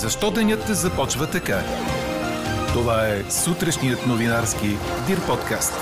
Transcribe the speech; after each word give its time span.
Защо 0.00 0.30
денят 0.30 0.66
започва 0.66 1.30
така? 1.30 1.60
Това 2.72 3.08
е 3.08 3.30
сутрешният 3.30 4.06
новинарски 4.06 4.66
Дир 5.06 5.26
подкаст. 5.26 5.72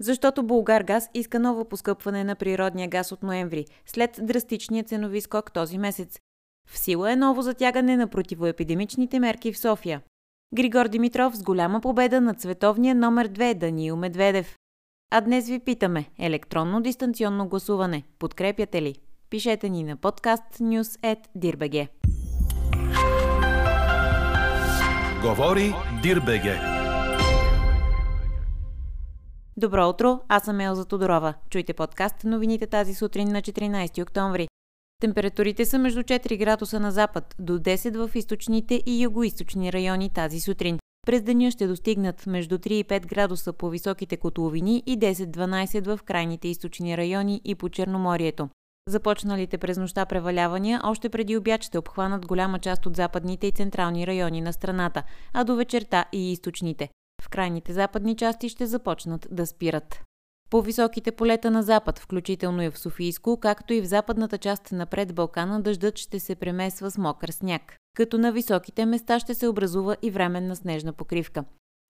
Защото 0.00 0.42
Булгар 0.42 0.82
газ 0.82 1.08
иска 1.14 1.40
ново 1.40 1.64
поскъпване 1.64 2.24
на 2.24 2.34
природния 2.34 2.88
газ 2.88 3.12
от 3.12 3.22
ноември, 3.22 3.64
след 3.86 4.18
драстичния 4.22 4.84
ценови 4.84 5.20
скок 5.20 5.52
този 5.52 5.78
месец. 5.78 6.18
В 6.68 6.78
сила 6.78 7.12
е 7.12 7.16
ново 7.16 7.42
затягане 7.42 7.96
на 7.96 8.08
противоепидемичните 8.08 9.20
мерки 9.20 9.52
в 9.52 9.58
София. 9.58 10.02
Григор 10.54 10.88
Димитров 10.88 11.36
с 11.36 11.42
голяма 11.42 11.80
победа 11.80 12.20
над 12.20 12.40
световния 12.40 12.94
номер 12.94 13.28
2 13.28 13.54
Даниил 13.54 13.96
Медведев. 13.96 14.56
А 15.10 15.20
днес 15.20 15.48
ви 15.48 15.58
питаме– 15.58 16.04
електронно 16.18 16.80
дистанционно 16.80 17.48
гласуване. 17.48 18.02
Подкрепяте 18.18 18.82
ли? 18.82 18.94
Пишете 19.30 19.68
ни 19.68 19.84
на 19.84 19.96
подкаст 19.96 20.42
news.dirbg. 20.60 21.88
Говори 25.22 25.74
Дирбеге. 26.02 26.60
Добро 29.56 29.88
утро, 29.88 30.20
аз 30.28 30.44
съм 30.44 30.60
Елза 30.60 30.84
Тодорова. 30.84 31.34
Чуйте 31.50 31.74
подкаст 31.74 32.24
новините 32.24 32.66
тази 32.66 32.94
сутрин 32.94 33.28
на 33.28 33.42
14 33.42 34.02
октомври. 34.02 34.48
Температурите 35.00 35.64
са 35.64 35.78
между 35.78 36.00
4 36.00 36.38
градуса 36.38 36.80
на 36.80 36.90
запад 36.90 37.34
до 37.38 37.58
10 37.58 38.06
в 38.06 38.16
източните 38.16 38.82
и 38.86 39.02
югоисточни 39.02 39.72
райони 39.72 40.10
тази 40.10 40.40
сутрин. 40.40 40.78
През 41.06 41.22
деня 41.22 41.50
ще 41.50 41.66
достигнат 41.66 42.26
между 42.26 42.58
3 42.58 42.68
и 42.72 42.84
5 42.84 43.06
градуса 43.06 43.52
по 43.52 43.70
високите 43.70 44.16
котловини 44.16 44.82
и 44.86 44.98
10-12 44.98 45.96
в 45.96 46.02
крайните 46.02 46.48
източни 46.48 46.96
райони 46.96 47.40
и 47.44 47.54
по 47.54 47.68
Черноморието. 47.68 48.48
Започналите 48.88 49.58
през 49.58 49.78
нощта 49.78 50.06
превалявания 50.06 50.80
още 50.84 51.08
преди 51.08 51.36
обяд 51.36 51.62
ще 51.62 51.78
обхванат 51.78 52.26
голяма 52.26 52.58
част 52.58 52.86
от 52.86 52.96
западните 52.96 53.46
и 53.46 53.52
централни 53.52 54.06
райони 54.06 54.40
на 54.40 54.52
страната, 54.52 55.02
а 55.32 55.44
до 55.44 55.56
вечерта 55.56 56.04
и 56.12 56.32
източните. 56.32 56.88
В 57.22 57.28
крайните 57.28 57.72
западни 57.72 58.16
части 58.16 58.48
ще 58.48 58.66
започнат 58.66 59.28
да 59.30 59.46
спират. 59.46 60.02
По 60.50 60.62
високите 60.62 61.12
полета 61.12 61.50
на 61.50 61.62
запад, 61.62 61.98
включително 61.98 62.62
и 62.62 62.70
в 62.70 62.78
Софийско, 62.78 63.40
както 63.40 63.72
и 63.72 63.80
в 63.80 63.86
западната 63.86 64.38
част 64.38 64.72
на 64.72 64.86
пред 64.86 65.14
Балкана, 65.14 65.62
дъждът 65.62 65.98
ще 65.98 66.20
се 66.20 66.34
премесва 66.34 66.90
с 66.90 66.98
мокър 66.98 67.28
сняг, 67.28 67.76
като 67.96 68.18
на 68.18 68.32
високите 68.32 68.86
места 68.86 69.18
ще 69.18 69.34
се 69.34 69.48
образува 69.48 69.96
и 70.02 70.10
временна 70.10 70.56
снежна 70.56 70.92
покривка. 70.92 71.44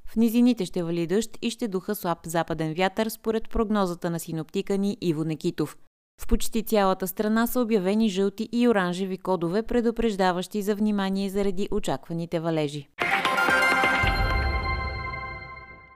В 0.07 0.17
низините 0.17 0.65
ще 0.65 0.83
вали 0.83 1.07
дъжд 1.07 1.39
и 1.43 1.51
ще 1.51 1.69
духа 1.69 1.95
слаб 1.95 2.19
западен 2.27 2.75
вятър, 2.75 3.09
според 3.09 3.49
прогнозата 3.49 4.11
на 4.11 4.21
синоптика 4.21 4.79
ни 4.79 4.99
Иво 5.01 5.25
Некитов. 5.25 5.77
В 6.21 6.27
почти 6.29 6.63
цялата 6.63 7.07
страна 7.07 7.47
са 7.47 7.61
обявени 7.61 8.09
жълти 8.09 8.49
и 8.53 8.69
оранжеви 8.69 9.19
кодове, 9.19 9.63
предупреждаващи 9.63 10.63
за 10.63 10.75
внимание 10.75 11.31
заради 11.31 11.69
очакваните 11.71 12.41
валежи. 12.41 12.89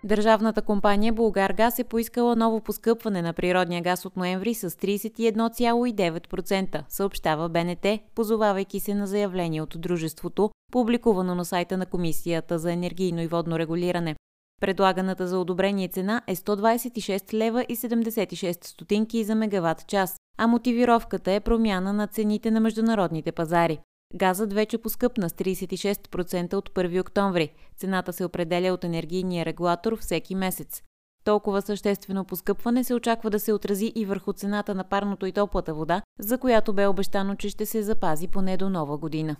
Държавната 0.04 0.62
компания 0.62 1.12
Булгаргаз 1.12 1.78
е 1.78 1.84
поискала 1.84 2.36
ново 2.36 2.60
поскъпване 2.60 3.22
на 3.22 3.32
природния 3.32 3.82
газ 3.82 4.04
от 4.04 4.16
ноември 4.16 4.54
с 4.54 4.70
31,9%, 4.70 6.84
съобщава 6.88 7.48
БНТ, 7.48 7.86
позовавайки 8.14 8.80
се 8.80 8.94
на 8.94 9.06
заявление 9.06 9.62
от 9.62 9.74
дружеството, 9.76 10.50
публикувано 10.72 11.34
на 11.34 11.44
сайта 11.44 11.76
на 11.76 11.86
Комисията 11.86 12.58
за 12.58 12.72
енергийно 12.72 13.22
и 13.22 13.26
водно 13.26 13.58
регулиране. 13.58 14.16
Предлаганата 14.60 15.26
за 15.26 15.38
одобрение 15.38 15.88
цена 15.88 16.22
е 16.26 16.36
126 16.36 17.34
лева 17.34 17.64
и 17.68 17.76
76 17.76 18.66
стотинки 18.66 19.24
за 19.24 19.34
мегаватт 19.34 19.86
час, 19.86 20.16
а 20.38 20.46
мотивировката 20.46 21.32
е 21.32 21.40
промяна 21.40 21.92
на 21.92 22.06
цените 22.06 22.50
на 22.50 22.60
международните 22.60 23.32
пазари. 23.32 23.78
Газът 24.14 24.52
вече 24.52 24.78
поскъпна 24.78 25.28
с 25.28 25.32
36% 25.32 26.54
от 26.54 26.70
1 26.70 27.00
октомври. 27.00 27.52
Цената 27.76 28.12
се 28.12 28.24
определя 28.24 28.72
от 28.72 28.84
енергийния 28.84 29.44
регулатор 29.44 29.96
всеки 30.00 30.34
месец. 30.34 30.82
Толкова 31.24 31.62
съществено 31.62 32.24
поскъпване 32.24 32.84
се 32.84 32.94
очаква 32.94 33.30
да 33.30 33.40
се 33.40 33.52
отрази 33.52 33.92
и 33.94 34.04
върху 34.04 34.32
цената 34.32 34.74
на 34.74 34.84
парното 34.84 35.26
и 35.26 35.32
топлата 35.32 35.74
вода, 35.74 36.02
за 36.18 36.38
която 36.38 36.72
бе 36.72 36.86
обещано, 36.86 37.34
че 37.34 37.48
ще 37.48 37.66
се 37.66 37.82
запази 37.82 38.28
поне 38.28 38.56
до 38.56 38.70
нова 38.70 38.98
година. 38.98 39.36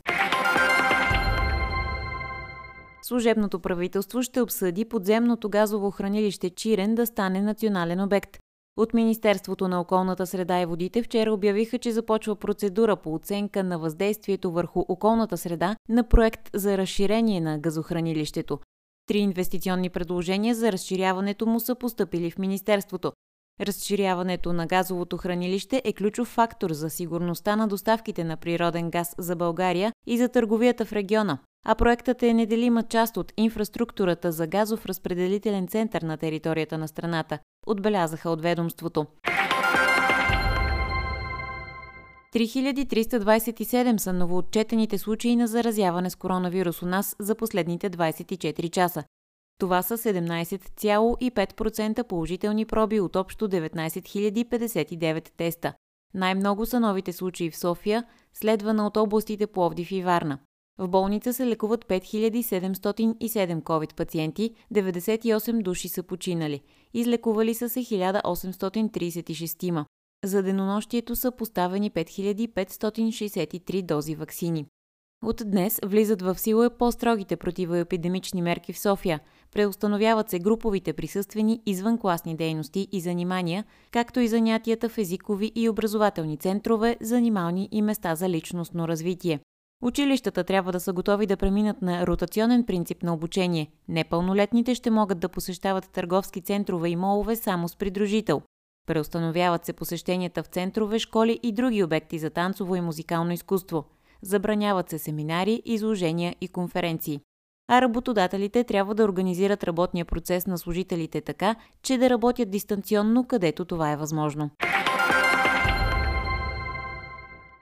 Служебното 3.10 3.60
правителство 3.60 4.22
ще 4.22 4.41
обсъди 4.41 4.84
подземното 4.84 5.48
газово 5.48 5.91
хранилище 5.91 6.50
Чирен 6.50 6.94
да 6.94 7.06
стане 7.06 7.43
национален 7.43 8.00
обект. 8.00 8.38
От 8.76 8.94
Министерството 8.94 9.69
на 9.69 9.81
околната 9.81 10.26
среда 10.26 10.60
и 10.60 10.66
водите 10.66 11.03
вчера 11.03 11.32
обявиха, 11.32 11.78
че 11.78 11.93
започва 11.93 12.37
процедура 12.37 12.97
по 12.97 13.15
оценка 13.15 13.65
на 13.65 13.78
въздействието 13.78 14.53
върху 14.53 14.84
околната 14.88 15.37
среда 15.37 15.76
на 15.88 16.09
проект 16.09 16.50
за 16.54 16.78
разширение 16.78 17.41
на 17.41 17.59
газохранилището. 17.59 18.59
Три 19.06 19.19
инвестиционни 19.19 19.91
предложения 19.91 20.54
за 20.54 20.72
разширяването 20.72 21.47
му 21.47 21.60
са 21.60 21.75
поступили 21.75 22.31
в 22.31 22.38
Министерството. 22.38 23.12
Разширяването 23.60 24.53
на 24.53 24.66
газовото 24.66 25.16
хранилище 25.16 25.82
е 25.84 25.92
ключов 25.92 26.28
фактор 26.28 26.72
за 26.72 26.91
сигурността 26.91 27.56
на 27.56 27.69
доставките 27.69 28.25
на 28.25 28.37
природен 28.37 28.91
газ 28.91 29.15
за 29.19 29.37
България 29.37 29.92
и 30.06 30.19
за 30.19 30.28
търговията 30.28 30.84
в 30.84 30.92
региона 30.92 31.38
а 31.66 31.75
проектът 31.75 32.22
е 32.22 32.34
неделима 32.34 32.82
част 32.82 33.16
от 33.16 33.32
инфраструктурата 33.37 34.32
за 34.32 34.47
газов 34.47 34.87
разпределителен 34.87 35.69
център 35.69 36.03
на 36.03 36.16
територията 36.16 36.78
на 36.78 36.88
страната, 36.88 37.38
отбелязаха 37.66 38.31
от 38.31 38.43
ведомството. 38.43 39.06
3327 42.34 43.97
са 43.97 44.12
новоотчетените 44.12 44.98
случаи 44.98 45.37
на 45.37 45.47
заразяване 45.47 46.10
с 46.10 46.16
коронавирус 46.16 46.82
у 46.82 46.87
нас 46.87 47.16
за 47.21 47.34
последните 47.34 47.91
24 47.91 48.71
часа. 48.71 49.04
Това 49.59 49.82
са 49.82 49.98
17,5% 49.98 52.03
положителни 52.03 52.65
проби 52.65 53.00
от 53.00 53.16
общо 53.16 53.48
19 53.48 54.48
059 54.48 55.31
теста. 55.37 55.72
Най-много 56.15 56.66
са 56.66 56.81
новите 56.81 57.12
случаи 57.12 57.50
в 57.50 57.56
София, 57.56 58.04
следвана 58.34 58.87
от 58.87 58.97
областите 58.97 59.47
Пловдив 59.47 59.92
и 59.92 60.03
Варна. 60.03 60.38
В 60.79 60.89
болница 60.89 61.35
се 61.35 61.47
лекуват 61.47 61.85
5707 61.85 63.63
COVID 63.63 63.95
пациенти, 63.95 64.55
98 64.75 65.63
души 65.63 65.89
са 65.89 66.03
починали. 66.03 66.61
Излекували 66.95 67.55
са 67.55 67.69
се 67.69 67.81
1836. 67.81 69.85
За 70.25 70.43
денонощието 70.43 71.17
са 71.17 71.31
поставени 71.31 71.91
5563 71.91 73.83
дози 73.83 74.15
вакцини. 74.15 74.67
От 75.25 75.43
днес 75.47 75.81
влизат 75.85 76.23
в 76.23 76.39
сила 76.39 76.71
по-строгите 76.71 77.37
противоепидемични 77.37 78.43
мерки 78.43 78.73
в 78.73 78.79
София. 78.79 79.21
Преустановяват 79.53 80.31
се 80.31 80.39
груповите 80.39 80.93
присъствени 80.93 81.61
извънкласни 81.67 82.37
дейности 82.37 82.89
и 82.93 83.01
занимания, 83.01 83.65
както 83.91 84.21
и 84.21 84.29
занятията 84.29 84.89
в 84.89 84.99
езикови 84.99 85.53
и 85.55 85.69
образователни 85.69 86.37
центрове, 86.37 86.97
занимални 87.01 87.69
и 87.73 87.83
места 87.83 88.15
за 88.15 88.29
личностно 88.29 88.89
развитие. 88.89 89.41
Училищата 89.83 90.45
трябва 90.45 90.73
да 90.73 90.81
са 90.81 90.93
готови 90.93 91.27
да 91.27 91.37
преминат 91.37 91.83
на 91.83 92.07
ротационен 92.07 92.65
принцип 92.65 93.03
на 93.03 93.15
обучение. 93.15 93.71
Непълнолетните 93.89 94.75
ще 94.75 94.91
могат 94.91 95.21
да 95.21 95.29
посещават 95.29 95.91
търговски 95.91 96.41
центрове 96.41 96.89
и 96.89 96.97
молове 96.97 97.37
само 97.37 97.69
с 97.69 97.77
придружител. 97.77 98.43
Преустановяват 98.87 99.65
се 99.65 99.73
посещенията 99.73 100.43
в 100.43 100.47
центрове, 100.47 100.99
школи 100.99 101.41
и 101.43 101.53
други 101.53 101.85
обекти 101.85 102.19
за 102.19 102.31
танцово 102.31 102.77
и 102.77 102.81
музикално 102.81 103.33
изкуство. 103.33 103.85
Забраняват 104.23 104.91
се 104.91 104.99
семинари, 104.99 105.63
изложения 105.65 106.35
и 106.41 106.49
конференции. 106.49 107.21
А 107.69 107.81
работодателите 107.81 108.65
трябва 108.65 108.95
да 108.95 109.05
организират 109.05 109.65
работния 109.65 110.05
процес 110.05 110.47
на 110.47 110.59
служителите 110.59 111.21
така, 111.21 111.57
че 111.83 111.99
да 111.99 112.11
работят 112.11 112.51
дистанционно, 112.51 113.25
където 113.25 113.65
това 113.65 113.93
е 113.93 113.97
възможно. 113.97 114.51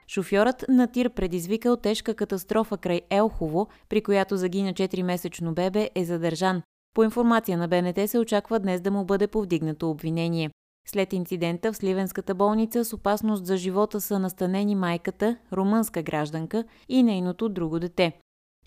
Шофьорът 0.09 0.65
на 0.69 0.87
тир 0.87 1.09
предизвикал 1.09 1.77
тежка 1.77 2.13
катастрофа 2.13 2.77
край 2.77 3.01
Елхово, 3.09 3.67
при 3.89 4.01
която 4.01 4.37
загина 4.37 4.73
4-месечно 4.73 5.53
бебе, 5.53 5.89
е 5.95 6.05
задържан. 6.05 6.61
По 6.93 7.03
информация 7.03 7.57
на 7.57 7.67
БНТ 7.67 8.09
се 8.09 8.19
очаква 8.19 8.59
днес 8.59 8.81
да 8.81 8.91
му 8.91 9.05
бъде 9.05 9.27
повдигнато 9.27 9.89
обвинение. 9.89 10.49
След 10.87 11.13
инцидента 11.13 11.73
в 11.73 11.77
Сливенската 11.77 12.35
болница 12.35 12.85
с 12.85 12.93
опасност 12.93 13.45
за 13.45 13.57
живота 13.57 14.01
са 14.01 14.19
настанени 14.19 14.75
майката, 14.75 15.37
румънска 15.53 16.01
гражданка 16.01 16.63
и 16.89 17.03
нейното 17.03 17.49
друго 17.49 17.79
дете. 17.79 18.13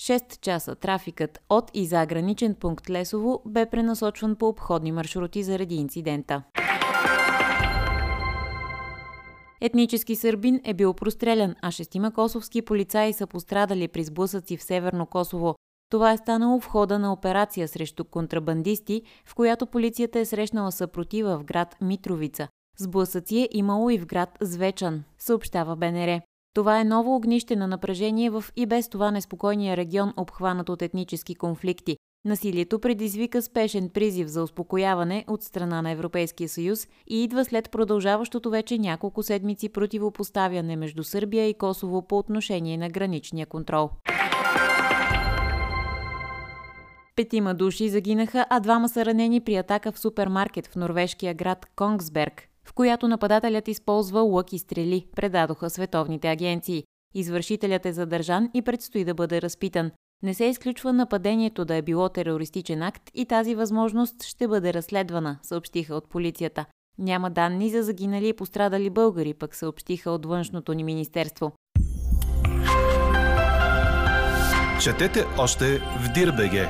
6 0.01 0.41
часа 0.41 0.75
трафикът 0.75 1.41
от 1.49 1.71
и 1.75 1.87
за 1.87 2.07
граничен 2.07 2.55
пункт 2.55 2.91
Лесово 2.91 3.43
бе 3.47 3.67
пренасочван 3.67 4.37
по 4.37 4.49
обходни 4.49 4.93
маршрути 4.93 5.43
заради 5.43 5.75
инцидента. 5.75 6.43
Етнически 9.65 10.17
сърбин 10.17 10.61
е 10.65 10.75
бил 10.75 10.95
прострелян, 10.95 11.55
а 11.63 11.71
шестима 11.71 12.13
косовски 12.13 12.63
полицаи 12.63 13.13
са 13.13 13.27
пострадали 13.27 13.89
при 13.89 14.05
сблъсъци 14.05 14.57
в 14.57 14.63
Северно 14.63 15.07
Косово. 15.07 15.55
Това 15.91 16.13
е 16.13 16.17
станало 16.17 16.61
в 16.61 16.67
хода 16.67 16.99
на 16.99 17.13
операция 17.13 17.69
срещу 17.69 18.05
контрабандисти, 18.05 19.03
в 19.27 19.35
която 19.35 19.67
полицията 19.67 20.19
е 20.19 20.25
срещнала 20.25 20.73
съпротива 20.73 21.39
в 21.39 21.45
град 21.45 21.77
Митровица. 21.81 22.49
Сблъсъци 22.79 23.37
е 23.37 23.49
имало 23.51 23.91
и 23.91 23.99
в 23.99 24.07
град 24.07 24.39
Звечан, 24.41 25.05
съобщава 25.19 25.77
БНР. 25.77 26.21
Това 26.55 26.81
е 26.81 26.85
ново 26.85 27.17
огнище 27.17 27.57
на 27.57 27.67
напрежение 27.67 28.31
в 28.31 28.45
и 28.57 28.67
без 28.67 28.89
това 28.89 29.11
неспокойния 29.11 29.77
регион, 29.77 30.13
обхванат 30.17 30.69
от 30.69 30.83
етнически 30.83 31.35
конфликти. 31.35 31.97
Насилието 32.25 32.79
предизвика 32.79 33.43
спешен 33.43 33.89
призив 33.89 34.29
за 34.29 34.43
успокояване 34.43 35.25
от 35.29 35.43
страна 35.43 35.83
на 35.83 35.91
Европейския 35.91 36.49
съюз 36.49 36.89
и 37.07 37.25
идва 37.25 37.45
след 37.45 37.71
продължаващото 37.71 38.51
вече 38.51 38.79
няколко 38.79 39.23
седмици 39.23 39.69
противопоставяне 39.69 40.77
между 40.77 41.05
Сърбия 41.05 41.49
и 41.49 41.55
Косово 41.55 42.03
по 42.03 42.19
отношение 42.19 42.77
на 42.77 42.89
граничния 42.89 43.47
контрол. 43.47 43.91
Петима 47.17 47.55
души 47.55 47.89
загинаха, 47.89 48.47
а 48.51 48.61
двама 48.61 48.89
са 48.89 49.05
ранени 49.05 49.41
при 49.41 49.55
атака 49.55 49.93
в 49.93 49.99
супермаркет 49.99 50.67
в 50.67 50.77
норвежкия 50.77 51.35
град 51.35 51.67
Конгсберг, 51.77 52.49
в 52.65 52.73
която 52.73 53.09
нападателят 53.09 53.69
използва 53.69 54.21
лък 54.21 54.53
и 54.53 54.59
стрели, 54.59 55.07
предадоха 55.17 55.71
световните 55.71 56.29
агенции. 56.29 56.85
Извършителят 57.15 57.87
е 57.87 57.93
задържан 57.93 58.51
и 58.55 58.63
предстои 58.63 59.05
да 59.05 59.15
бъде 59.15 59.43
разпитан. 59.43 59.91
Не 60.23 60.35
се 60.35 60.45
изключва 60.45 60.93
нападението 60.93 61.65
да 61.65 61.75
е 61.75 61.83
било 61.83 62.09
терористичен 62.09 62.83
акт 62.83 63.03
и 63.15 63.27
тази 63.27 63.55
възможност 63.55 64.23
ще 64.23 64.49
бъде 64.49 64.75
разследвана, 64.75 65.39
съобщиха 65.43 65.95
от 65.95 66.09
полицията. 66.09 66.65
Няма 66.99 67.31
данни 67.31 67.71
за 67.71 67.83
загинали 67.83 68.29
и 68.29 68.33
пострадали 68.33 68.91
българи, 68.91 69.35
пък 69.35 69.55
съобщиха 69.55 70.11
от 70.11 70.27
външното 70.27 70.73
ни 70.75 70.85
министерство. 70.85 71.53
Четете 74.83 75.25
още 75.39 75.79
в 75.79 76.13
Дирбеге! 76.15 76.69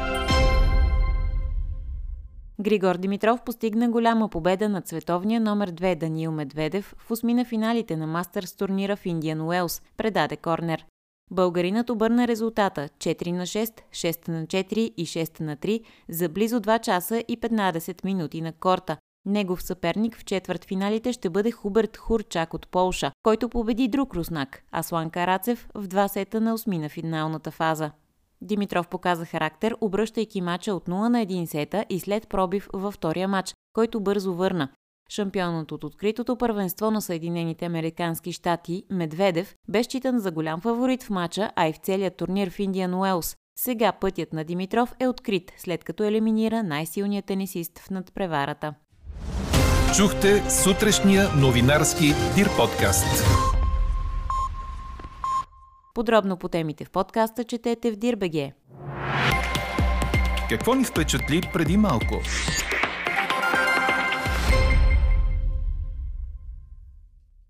Григор 2.61 2.97
Димитров 2.97 3.43
постигна 3.45 3.91
голяма 3.91 4.29
победа 4.29 4.69
над 4.69 4.89
световния 4.89 5.41
номер 5.41 5.73
2 5.73 5.99
Даниил 5.99 6.33
Медведев 6.33 6.95
в 6.99 7.11
осмина 7.11 7.45
финалите 7.45 7.97
на 7.97 8.07
Мастърс 8.07 8.57
турнира 8.57 8.97
в 8.97 9.07
Индиан 9.07 9.41
Уелс, 9.41 9.83
предаде 9.97 10.37
Корнер. 10.37 10.85
Българинът 11.33 11.91
обърна 11.91 12.29
резултата 12.29 12.89
4 12.99 13.33
на 13.33 13.43
6, 13.43 13.81
6 13.91 14.29
на 14.29 14.47
4 14.47 14.79
и 14.79 15.07
6 15.07 15.41
на 15.41 15.57
3 15.57 15.83
за 16.09 16.29
близо 16.29 16.61
2 16.61 16.81
часа 16.81 17.25
и 17.29 17.41
15 17.41 18.05
минути 18.05 18.41
на 18.41 18.53
корта. 18.53 18.97
Негов 19.27 19.63
съперник 19.63 20.17
в 20.17 20.25
четвърт 20.25 20.65
финалите 20.65 21.13
ще 21.13 21.31
бъде 21.31 21.51
Хуберт 21.51 21.97
Хурчак 21.97 22.55
от 22.55 22.69
Полша, 22.69 23.13
който 23.23 23.49
победи 23.49 23.89
друг 23.89 24.15
руснак, 24.15 24.63
Аслан 24.73 25.11
Карацев, 25.11 25.69
в 25.75 25.87
два 25.87 26.09
сета 26.09 26.41
на 26.41 26.55
осмина 26.55 26.89
финалната 26.89 27.51
фаза. 27.51 27.91
Димитров 28.41 28.89
показа 28.89 29.25
характер, 29.25 29.77
обръщайки 29.81 30.41
мача 30.41 30.75
от 30.75 30.89
0 30.89 31.09
на 31.09 31.27
1 31.27 31.45
сета 31.45 31.85
и 31.89 32.01
след 32.01 32.29
пробив 32.29 32.69
във 32.73 32.95
втория 32.95 33.29
матч, 33.29 33.55
който 33.73 34.01
бързо 34.01 34.35
върна. 34.35 34.69
Шампионът 35.09 35.73
от 35.73 35.85
откритото 35.85 36.37
първенство 36.37 36.91
на 36.91 37.03
Съединените 37.03 37.65
Американски 37.65 38.33
щати, 38.33 38.85
Медведев, 38.91 39.55
бе 39.69 39.85
считан 39.85 40.19
за 40.19 40.31
голям 40.31 40.61
фаворит 40.61 41.03
в 41.03 41.11
матча, 41.11 41.51
а 41.57 41.69
и 41.69 41.73
в 41.73 41.77
целия 41.77 42.17
турнир 42.17 42.51
в 42.51 42.59
Индиан 42.59 42.95
Уелс. 42.95 43.37
Сега 43.59 43.93
пътят 43.93 44.33
на 44.33 44.45
Димитров 44.45 44.95
е 45.01 45.09
открит, 45.09 45.53
след 45.57 45.85
като 45.85 46.05
елиминира 46.05 46.63
най-силният 46.63 47.27
тенисист 47.27 47.79
в 47.79 47.91
надпреварата. 47.91 48.75
Чухте 49.97 50.51
сутрешния 50.51 51.29
новинарски 51.41 52.05
Дир 52.35 52.49
подкаст. 52.57 53.25
Подробно 55.95 56.37
по 56.37 56.49
темите 56.49 56.85
в 56.85 56.91
подкаста 56.91 57.45
четете 57.45 57.93
в 57.93 57.97
Дирбеге. 57.97 58.53
Какво 60.49 60.75
ни 60.75 60.85
впечатли 60.85 61.41
преди 61.53 61.77
малко? 61.77 62.21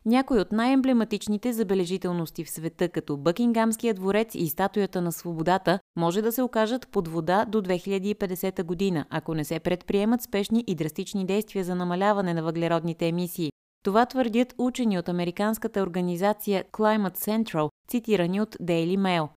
Някои 0.07 0.41
от 0.41 0.53
най-емблематичните 0.53 1.53
забележителности 1.53 2.45
в 2.45 2.51
света, 2.51 2.89
като 2.89 3.17
Бъкингамския 3.17 3.95
дворец 3.95 4.35
и 4.35 4.49
статуята 4.49 5.03
на 5.03 5.13
свободата, 5.13 5.79
може 5.97 6.23
да 6.23 6.33
се 6.33 6.43
окажат 6.43 6.89
под 6.89 7.09
вода 7.09 7.45
до 7.45 7.63
2050 7.63 8.63
година, 8.65 9.05
ако 9.11 9.35
не 9.35 9.45
се 9.45 9.61
предприемат 9.61 10.23
спешни 10.23 10.65
и 10.67 10.75
драстични 10.75 11.27
действия 11.27 11.65
за 11.65 11.75
намаляване 11.75 12.35
на 12.35 12.43
въглеродните 12.43 13.09
емисии. 13.09 13.53
Това 13.85 14.07
твърдят 14.07 14.55
учени 14.59 14.99
от 14.99 15.09
американската 15.09 15.81
организация 15.81 16.65
Climate 16.73 17.17
Central, 17.17 17.69
цитирани 17.89 18.41
от 18.41 18.55
Daily 18.55 18.99
Mail. 18.99 19.29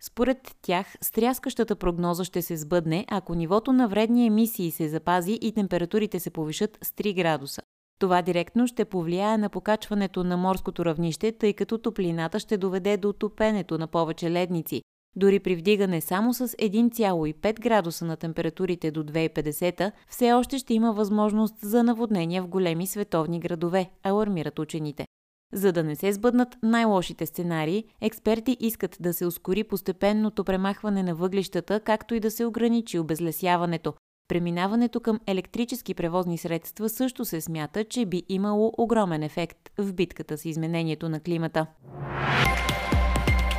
Според 0.00 0.56
тях, 0.62 0.86
стряскащата 1.00 1.76
прогноза 1.76 2.24
ще 2.24 2.42
се 2.42 2.56
сбъдне, 2.56 3.04
ако 3.08 3.34
нивото 3.34 3.72
на 3.72 3.88
вредни 3.88 4.26
емисии 4.26 4.70
се 4.70 4.88
запази 4.88 5.38
и 5.40 5.52
температурите 5.52 6.20
се 6.20 6.30
повишат 6.30 6.78
с 6.82 6.90
3 6.90 7.16
градуса. 7.16 7.62
Това 8.00 8.22
директно 8.22 8.66
ще 8.66 8.84
повлияе 8.84 9.38
на 9.38 9.48
покачването 9.48 10.24
на 10.24 10.36
морското 10.36 10.84
равнище, 10.84 11.32
тъй 11.32 11.52
като 11.52 11.78
топлината 11.78 12.38
ще 12.38 12.56
доведе 12.56 12.96
до 12.96 13.12
топенето 13.12 13.78
на 13.78 13.86
повече 13.86 14.30
ледници. 14.30 14.82
Дори 15.16 15.40
при 15.40 15.56
вдигане 15.56 16.00
само 16.00 16.34
с 16.34 16.48
1,5 16.48 17.60
градуса 17.60 18.04
на 18.04 18.16
температурите 18.16 18.90
до 18.90 19.04
2050, 19.04 19.92
все 20.08 20.32
още 20.32 20.58
ще 20.58 20.74
има 20.74 20.92
възможност 20.92 21.54
за 21.62 21.82
наводнения 21.82 22.42
в 22.42 22.48
големи 22.48 22.86
световни 22.86 23.40
градове, 23.40 23.90
алармират 24.02 24.58
учените. 24.58 25.06
За 25.52 25.72
да 25.72 25.84
не 25.84 25.96
се 25.96 26.12
сбъднат 26.12 26.56
най-лошите 26.62 27.26
сценарии, 27.26 27.84
експерти 28.00 28.56
искат 28.60 28.96
да 29.00 29.12
се 29.12 29.26
ускори 29.26 29.64
постепенното 29.64 30.44
премахване 30.44 31.02
на 31.02 31.14
въглищата, 31.14 31.80
както 31.80 32.14
и 32.14 32.20
да 32.20 32.30
се 32.30 32.44
ограничи 32.44 32.98
обезлесяването, 32.98 33.94
Преминаването 34.30 35.00
към 35.00 35.20
електрически 35.26 35.94
превозни 35.94 36.38
средства 36.38 36.88
също 36.88 37.24
се 37.24 37.40
смята, 37.40 37.84
че 37.84 38.06
би 38.06 38.22
имало 38.28 38.72
огромен 38.78 39.22
ефект 39.22 39.58
в 39.78 39.92
битката 39.92 40.38
с 40.38 40.44
изменението 40.44 41.08
на 41.08 41.20
климата. 41.20 41.66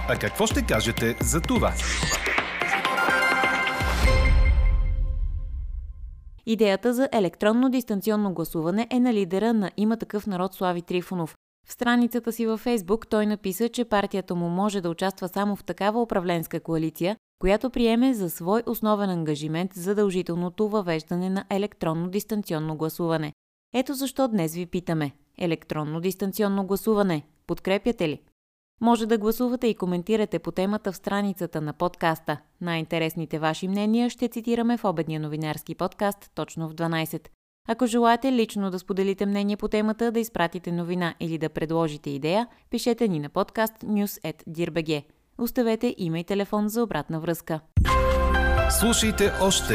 А 0.10 0.16
какво 0.20 0.48
ще 0.48 0.66
кажете 0.66 1.18
за 1.22 1.42
това? 1.42 1.74
Идеята 6.46 6.94
за 6.94 7.10
електронно 7.12 7.70
дистанционно 7.70 8.34
гласуване 8.34 8.88
е 8.92 9.00
на 9.00 9.14
лидера 9.14 9.54
на 9.54 9.72
Има 9.78 9.98
такъв 9.98 10.28
народ 10.28 10.54
Слави 10.54 10.82
Трифонов. 10.82 11.36
В 11.68 11.74
страницата 11.74 12.32
си 12.32 12.46
във 12.46 12.60
Фейсбук 12.60 13.08
той 13.08 13.26
написа, 13.26 13.70
че 13.70 13.86
партията 13.86 14.36
му 14.36 14.50
може 14.50 14.82
да 14.82 14.90
участва 14.90 15.28
само 15.28 15.56
в 15.56 15.64
такава 15.64 16.02
управленска 16.02 16.60
коалиция, 16.60 17.18
която 17.42 17.70
приеме 17.70 18.14
за 18.14 18.30
свой 18.30 18.64
основен 18.66 19.10
ангажимент 19.10 19.74
задължителното 19.74 20.70
въвеждане 20.70 21.30
на 21.30 21.46
електронно 21.50 22.10
дистанционно 22.10 22.78
гласуване. 22.78 23.34
Ето 23.74 23.94
защо 23.94 24.28
днес 24.28 24.56
ви 24.56 24.66
питаме. 24.66 25.12
Електронно 25.38 26.02
дистанционно 26.02 26.66
гласуване. 26.68 27.24
Подкрепяте 27.48 28.10
ли? 28.10 28.22
Може 28.82 29.06
да 29.06 29.18
гласувате 29.18 29.68
и 29.68 29.76
коментирате 29.76 30.40
по 30.40 30.52
темата 30.52 30.92
в 30.92 30.96
страницата 30.96 31.62
на 31.62 31.74
подкаста. 31.74 32.38
Най-интересните 32.62 33.40
ваши 33.40 33.68
мнения 33.68 34.10
ще 34.10 34.28
цитираме 34.28 34.78
в 34.78 34.86
обедния 34.86 35.20
новинарски 35.20 35.76
подкаст 35.76 36.32
точно 36.36 36.70
в 36.70 36.74
12. 36.74 37.28
Ако 37.68 37.86
желаете 37.86 38.32
лично 38.32 38.72
да 38.72 38.80
споделите 38.80 39.26
мнение 39.26 39.58
по 39.58 39.68
темата, 39.68 40.12
да 40.12 40.20
изпратите 40.20 40.72
новина 40.72 41.16
или 41.20 41.38
да 41.38 41.50
предложите 41.50 42.10
идея, 42.10 42.48
пишете 42.70 43.08
ни 43.08 43.20
на 43.20 43.30
подкаст. 43.30 43.74
Оставете 45.42 45.96
име 45.98 46.20
и 46.20 46.24
телефон 46.24 46.70
за 46.70 46.84
обратна 46.84 47.20
връзка. 47.20 47.60
Слушайте 48.80 49.32
още, 49.42 49.74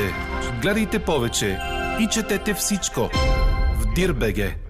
гледайте 0.62 1.04
повече 1.04 1.58
и 2.00 2.08
четете 2.12 2.54
всичко 2.54 3.00
в 3.80 3.94
Дирбеге. 3.94 4.65